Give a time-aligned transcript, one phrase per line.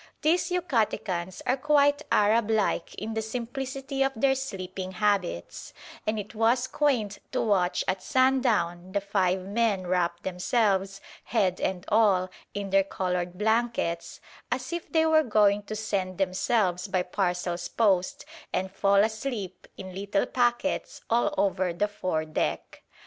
[0.23, 5.75] These Yucatecans are quite Arab like in the simplicity of their sleeping habits,
[6.07, 11.85] and it was quaint to watch at sundown the five men wrap themselves, head and
[11.89, 14.19] all, in their coloured blankets,
[14.51, 19.93] as if they were going to send themselves by parcels post, and fall asleep in
[19.93, 22.81] little packets all over the fore deck.